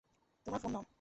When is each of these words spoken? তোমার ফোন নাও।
তোমার 0.45 0.59
ফোন 0.63 0.71
নাও। 0.71 0.83